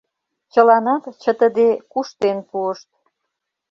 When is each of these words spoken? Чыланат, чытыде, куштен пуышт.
Чыланат, 0.51 1.03
чытыде, 1.21 1.69
куштен 1.91 2.37
пуышт. 2.49 2.89